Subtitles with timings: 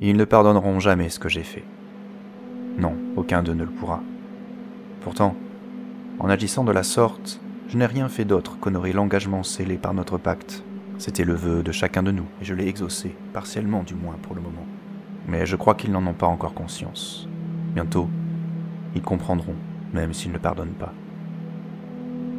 [0.00, 1.64] Ils ne pardonneront jamais ce que j'ai fait.
[2.78, 4.00] Non, aucun d'eux ne le pourra.
[5.00, 5.34] Pourtant,
[6.20, 10.16] en agissant de la sorte, je n'ai rien fait d'autre qu'honorer l'engagement scellé par notre
[10.16, 10.62] pacte.
[10.98, 14.36] C'était le vœu de chacun de nous, et je l'ai exaucé, partiellement du moins pour
[14.36, 14.66] le moment.
[15.26, 17.28] Mais je crois qu'ils n'en ont pas encore conscience.
[17.74, 18.08] Bientôt,
[18.94, 19.56] ils comprendront,
[19.92, 20.92] même s'ils ne pardonnent pas.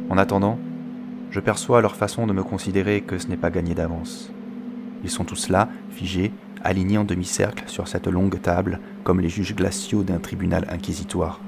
[0.08, 0.58] En attendant,
[1.30, 4.32] je perçois leur façon de me considérer que ce n'est pas gagné d'avance.
[5.02, 6.32] Ils sont tous là, figés,
[6.62, 11.40] alignés en demi-cercle sur cette longue table, comme les juges glaciaux d'un tribunal inquisitoire.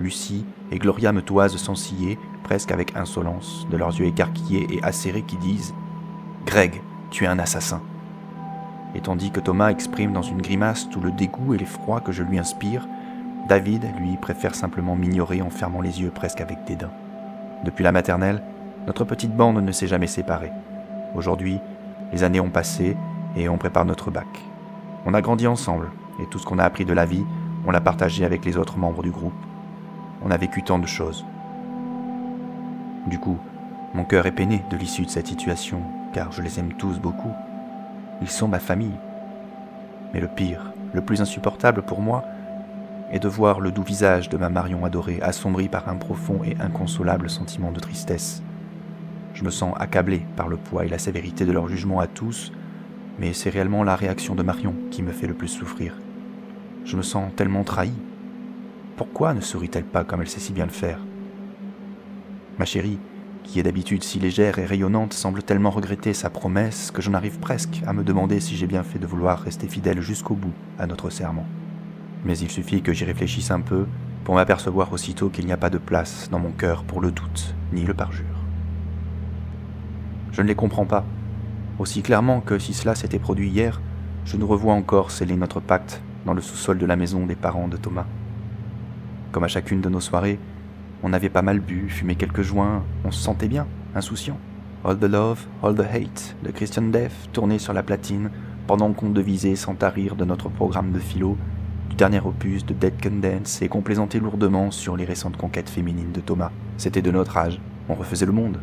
[0.00, 4.82] Lucie et Gloria me toisent sans ciller, presque avec insolence, de leurs yeux écarquillés et
[4.82, 5.74] acérés qui disent
[6.46, 7.80] Greg, tu es un assassin.
[8.94, 12.22] Et tandis que Thomas exprime dans une grimace tout le dégoût et l'effroi que je
[12.22, 12.86] lui inspire,
[13.48, 16.90] David, lui, préfère simplement m'ignorer en fermant les yeux presque avec dédain.
[17.64, 18.42] Depuis la maternelle,
[18.86, 20.52] notre petite bande ne s'est jamais séparée.
[21.14, 21.60] Aujourd'hui,
[22.14, 22.96] les années ont passé
[23.36, 24.28] et on prépare notre bac.
[25.04, 25.90] On a grandi ensemble
[26.22, 27.24] et tout ce qu'on a appris de la vie,
[27.66, 29.34] on l'a partagé avec les autres membres du groupe.
[30.24, 31.24] On a vécu tant de choses.
[33.08, 33.36] Du coup,
[33.94, 37.32] mon cœur est peiné de l'issue de cette situation, car je les aime tous beaucoup.
[38.22, 38.96] Ils sont ma famille.
[40.12, 42.22] Mais le pire, le plus insupportable pour moi,
[43.10, 46.56] est de voir le doux visage de ma Marion adorée assombri par un profond et
[46.60, 48.40] inconsolable sentiment de tristesse.
[49.34, 52.52] Je me sens accablé par le poids et la sévérité de leur jugement à tous,
[53.18, 55.94] mais c'est réellement la réaction de Marion qui me fait le plus souffrir.
[56.84, 57.92] Je me sens tellement trahi.
[58.96, 61.00] Pourquoi ne sourit-elle pas comme elle sait si bien le faire?
[62.58, 62.98] Ma chérie,
[63.42, 67.40] qui est d'habitude si légère et rayonnante, semble tellement regretter sa promesse que j'en arrive
[67.40, 70.86] presque à me demander si j'ai bien fait de vouloir rester fidèle jusqu'au bout à
[70.86, 71.46] notre serment.
[72.24, 73.86] Mais il suffit que j'y réfléchisse un peu
[74.22, 77.54] pour m'apercevoir aussitôt qu'il n'y a pas de place dans mon cœur pour le doute
[77.72, 78.43] ni le parjure.
[80.34, 81.04] Je ne les comprends pas,
[81.78, 83.80] aussi clairement que si cela s'était produit hier,
[84.24, 87.68] je nous revois encore sceller notre pacte dans le sous-sol de la maison des parents
[87.68, 88.06] de Thomas.
[89.30, 90.40] Comme à chacune de nos soirées,
[91.04, 94.36] on avait pas mal bu, fumé quelques joints, on se sentait bien, insouciant.
[94.84, 98.30] All the Love, All the Hate de Christian Death tournait sur la platine
[98.66, 101.38] pendant qu'on devisait sans tarir de notre programme de philo,
[101.90, 105.70] du dernier opus de Dead Can Dance et qu'on plaisantait lourdement sur les récentes conquêtes
[105.70, 106.50] féminines de Thomas.
[106.76, 108.58] C'était de notre âge, on refaisait le monde.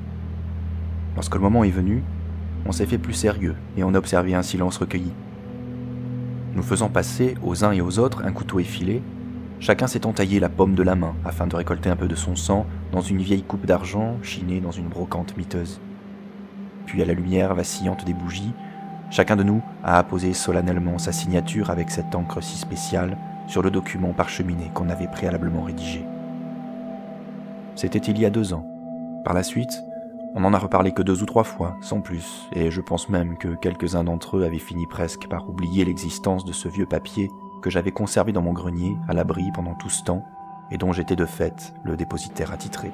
[1.15, 2.03] Lorsque le moment est venu,
[2.65, 5.11] on s'est fait plus sérieux et on a observé un silence recueilli.
[6.53, 9.01] Nous faisant passer aux uns et aux autres un couteau effilé,
[9.61, 12.35] Chacun s'est entaillé la paume de la main afin de récolter un peu de son
[12.35, 15.79] sang dans une vieille coupe d'argent chinée dans une brocante miteuse.
[16.87, 18.55] Puis à la lumière vacillante des bougies,
[19.11, 23.69] chacun de nous a apposé solennellement sa signature avec cette encre si spéciale sur le
[23.69, 26.03] document parcheminé qu'on avait préalablement rédigé.
[27.75, 28.65] C'était il y a deux ans.
[29.23, 29.83] Par la suite,
[30.33, 33.37] on n'en a reparlé que deux ou trois fois, sans plus, et je pense même
[33.37, 37.29] que quelques-uns d'entre eux avaient fini presque par oublier l'existence de ce vieux papier
[37.61, 40.25] que j'avais conservé dans mon grenier, à l'abri pendant tout ce temps,
[40.71, 42.91] et dont j'étais de fait le dépositaire attitré.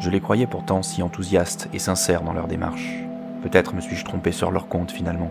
[0.00, 3.04] Je les croyais pourtant si enthousiastes et sincères dans leur démarche.
[3.42, 5.30] Peut-être me suis-je trompé sur leur compte finalement.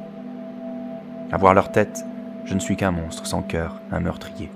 [1.31, 2.05] À voir leur tête,
[2.45, 4.49] je ne suis qu'un monstre sans cœur, un meurtrier.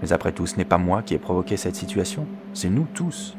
[0.00, 3.37] Mais après tout, ce n'est pas moi qui ai provoqué cette situation, c'est nous tous.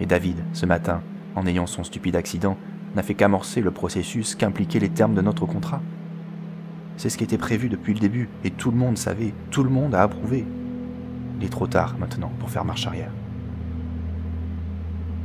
[0.00, 1.02] Et David, ce matin,
[1.36, 2.56] en ayant son stupide accident,
[2.96, 5.82] n'a fait qu'amorcer le processus qu'impliquaient les termes de notre contrat.
[6.96, 9.70] C'est ce qui était prévu depuis le début, et tout le monde savait, tout le
[9.70, 10.44] monde a approuvé.
[11.38, 13.12] Il est trop tard maintenant pour faire marche arrière.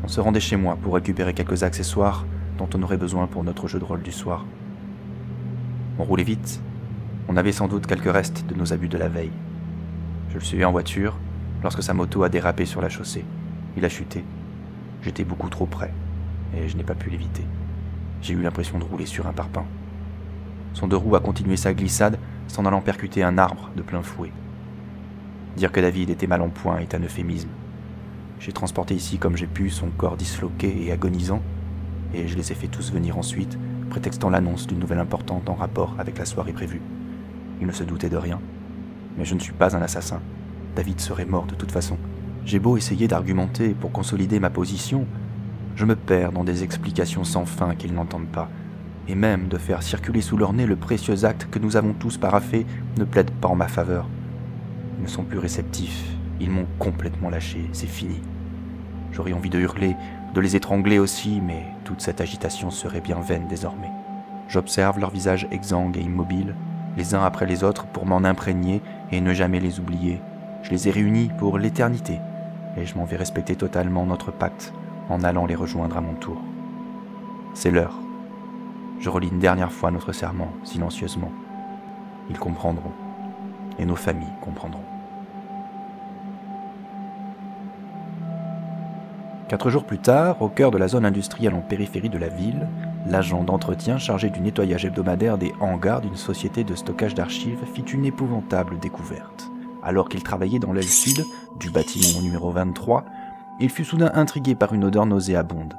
[0.03, 2.25] On se rendait chez moi pour récupérer quelques accessoires
[2.57, 4.45] dont on aurait besoin pour notre jeu de rôle du soir.
[5.97, 6.61] On roulait vite.
[7.27, 9.31] On avait sans doute quelques restes de nos abus de la veille.
[10.29, 11.17] Je le suivais en voiture
[11.63, 13.25] lorsque sa moto a dérapé sur la chaussée.
[13.75, 14.23] Il a chuté.
[15.05, 15.93] J'étais beaucoup trop près
[16.57, 17.45] et je n'ai pas pu l'éviter.
[18.23, 19.67] J'ai eu l'impression de rouler sur un parpaing.
[20.73, 22.17] Son deux roues a continué sa glissade
[22.47, 24.31] s'en allant percuter un arbre de plein fouet.
[25.57, 27.49] Dire que David était mal en point est un euphémisme.
[28.39, 31.43] J'ai transporté ici comme j'ai pu son corps disloqué et agonisant,
[32.15, 33.59] et je les ai fait tous venir ensuite,
[33.91, 36.81] prétextant l'annonce d'une nouvelle importante en rapport avec la soirée prévue.
[37.61, 38.41] Il ne se doutait de rien.
[39.19, 40.19] Mais je ne suis pas un assassin.
[40.75, 41.99] David serait mort de toute façon.
[42.45, 45.07] J'ai beau essayer d'argumenter pour consolider ma position,
[45.75, 48.49] je me perds dans des explications sans fin qu'ils n'entendent pas,
[49.07, 52.17] et même de faire circuler sous leur nez le précieux acte que nous avons tous
[52.17, 52.67] paraffé
[52.99, 54.07] ne plaide pas en ma faveur.
[54.99, 56.05] Ils ne sont plus réceptifs,
[56.39, 58.21] ils m'ont complètement lâché, c'est fini.
[59.11, 59.95] J'aurais envie de hurler,
[60.35, 63.91] de les étrangler aussi, mais toute cette agitation serait bien vaine désormais.
[64.49, 66.53] J'observe leurs visages exsangues et immobiles,
[66.95, 70.21] les uns après les autres pour m'en imprégner et ne jamais les oublier.
[70.61, 72.19] Je les ai réunis pour l'éternité,
[72.77, 74.73] et je m'en vais respecter totalement notre pacte
[75.09, 76.37] en allant les rejoindre à mon tour.
[77.53, 77.99] C'est l'heure.
[78.99, 81.31] je relis une dernière fois notre serment, silencieusement.
[82.29, 82.91] Ils comprendront,
[83.77, 84.83] et nos familles comprendront.
[89.47, 92.67] Quatre jours plus tard, au cœur de la zone industrielle en périphérie de la ville,
[93.05, 98.05] l'agent d'entretien chargé du nettoyage hebdomadaire des hangars d'une société de stockage d'archives fit une
[98.05, 99.51] épouvantable découverte.
[99.85, 101.23] Alors qu'il travaillait dans l'aile sud
[101.59, 103.05] du bâtiment numéro 23,
[103.59, 105.77] il fut soudain intrigué par une odeur nauséabonde.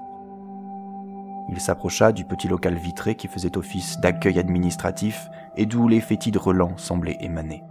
[1.48, 6.36] Il s'approcha du petit local vitré qui faisait office d'accueil administratif et d'où les fétides
[6.36, 7.64] relents semblaient émaner.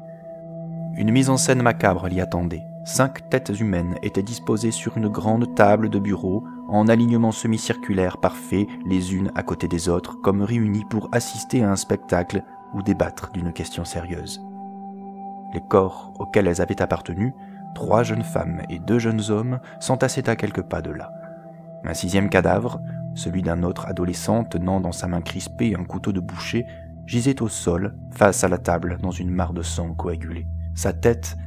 [0.98, 2.64] Une mise en scène macabre l'y attendait.
[2.84, 8.68] Cinq têtes humaines étaient disposées sur une grande table de bureau, en alignement semi-circulaire parfait,
[8.86, 12.44] les unes à côté des autres, comme réunies pour assister à un spectacle
[12.74, 14.42] ou débattre d'une question sérieuse.
[15.54, 17.34] Les corps auxquels elles avaient appartenu,
[17.74, 21.12] trois jeunes femmes et deux jeunes hommes, s'entassaient à quelques pas de là.
[21.84, 22.80] Un sixième cadavre,
[23.14, 26.66] celui d'un autre adolescent tenant dans sa main crispée un couteau de boucher,
[27.06, 30.46] gisait au sol, face à la table, dans une mare de sang coagulé.
[30.74, 31.38] Sa tête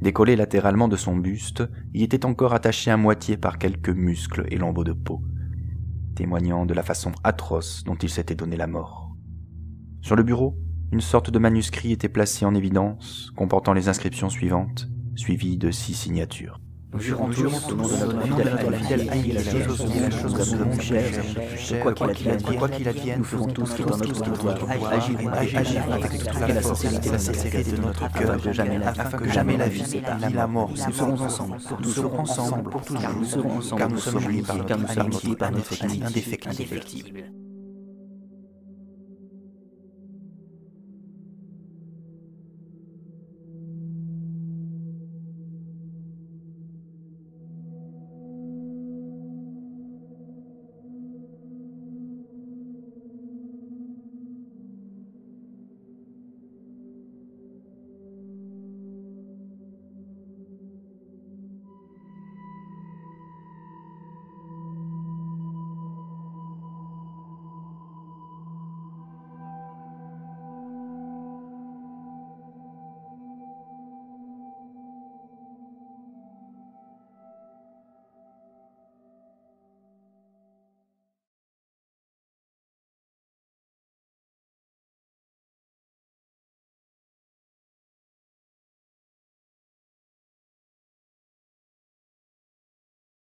[0.00, 4.56] Décollé latéralement de son buste, y était encore attaché à moitié par quelques muscles et
[4.56, 5.22] lambeaux de peau,
[6.14, 9.16] témoignant de la façon atroce dont il s'était donné la mort.
[10.00, 10.56] Sur le bureau,
[10.90, 15.94] une sorte de manuscrit était placé en évidence, comportant les inscriptions suivantes, suivies de six
[15.94, 16.60] signatures.
[16.90, 20.80] Nous jurons tous au nom de notre fidèle haï la chose la chose comme le
[20.80, 25.18] cher, quoi qu'il advienne, quoi qu'il advienne, nous ferons tous qui dans notre devoir, agir,
[25.34, 28.36] agir avec toute la sincérité, la sincérité de notre cœur,
[28.86, 32.80] afin que jamais la vie ni la mort, nous serons ensemble, nous serons ensemble pour
[32.80, 37.24] toujours, car nous serons ensemble, car nous sommes liés par notre amitié, par notre indéfectible.